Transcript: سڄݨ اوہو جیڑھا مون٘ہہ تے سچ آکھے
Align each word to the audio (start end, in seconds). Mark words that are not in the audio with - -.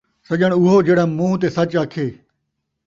سڄݨ 0.27 0.51
اوہو 0.57 0.77
جیڑھا 0.85 1.05
مون٘ہہ 1.17 1.37
تے 1.41 1.47
سچ 1.57 1.71
آکھے 1.81 2.07